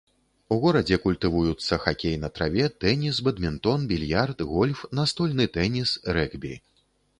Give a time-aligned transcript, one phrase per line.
[0.53, 6.59] У горадзе культывуюцца хакей на траве, тэніс, бадмінтон, більярд, гольф, настольны тэніс, рэгбі.